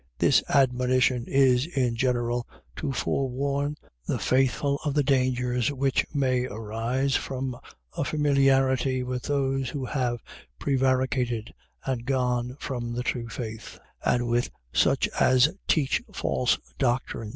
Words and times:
.This 0.17 0.41
admonition 0.49 1.25
is 1.27 1.67
in 1.67 1.95
general, 1.95 2.47
to 2.77 2.91
forewarn 2.91 3.75
the 4.07 4.17
faithful 4.17 4.79
of 4.83 4.95
the 4.95 5.03
dangers 5.03 5.71
which 5.71 6.07
may 6.11 6.47
arise 6.47 7.15
from 7.15 7.55
a 7.95 8.03
familiarity 8.03 9.03
with 9.03 9.21
those 9.21 9.69
who 9.69 9.85
have 9.85 10.17
prevaricated 10.57 11.53
and 11.85 12.03
gone 12.07 12.57
from 12.59 12.93
the 12.93 13.03
true 13.03 13.29
faith, 13.29 13.77
and 14.03 14.27
with 14.27 14.49
such 14.73 15.07
as 15.19 15.55
teach 15.67 16.01
false 16.11 16.57
doctrine. 16.79 17.29